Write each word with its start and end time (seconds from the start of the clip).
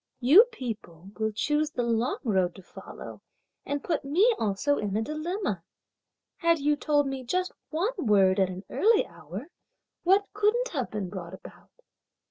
"You 0.19 0.45
people 0.45 1.11
will 1.19 1.31
choose 1.31 1.69
the 1.69 1.83
long 1.83 2.17
road 2.23 2.55
to 2.55 2.63
follow 2.63 3.21
and 3.67 3.83
put 3.83 4.03
me 4.03 4.33
also 4.39 4.77
in 4.79 4.97
a 4.97 5.01
dilemma! 5.03 5.61
Had 6.37 6.57
you 6.57 6.75
told 6.75 7.05
me 7.05 7.23
just 7.23 7.51
one 7.69 7.93
word 8.07 8.39
at 8.39 8.49
an 8.49 8.63
early 8.71 9.05
hour, 9.05 9.49
what 10.01 10.25
couldn't 10.33 10.69
have 10.69 10.89
been 10.89 11.07
brought 11.11 11.35
about? 11.35 11.69